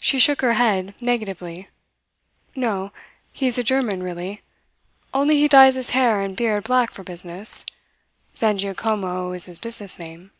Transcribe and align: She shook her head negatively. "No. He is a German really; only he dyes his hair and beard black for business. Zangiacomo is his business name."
She 0.00 0.18
shook 0.18 0.40
her 0.40 0.54
head 0.54 0.96
negatively. 1.00 1.68
"No. 2.56 2.90
He 3.32 3.46
is 3.46 3.56
a 3.56 3.62
German 3.62 4.02
really; 4.02 4.42
only 5.14 5.38
he 5.38 5.46
dyes 5.46 5.76
his 5.76 5.90
hair 5.90 6.20
and 6.20 6.36
beard 6.36 6.64
black 6.64 6.90
for 6.90 7.04
business. 7.04 7.64
Zangiacomo 8.34 9.30
is 9.36 9.46
his 9.46 9.60
business 9.60 9.96
name." 9.96 10.32